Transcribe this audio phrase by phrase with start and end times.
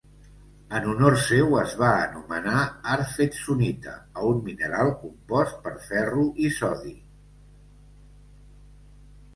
[0.77, 2.63] En honor seu, es va anomenar
[2.95, 6.97] Arfvedsonita a un mineral, compost per ferro i sodi.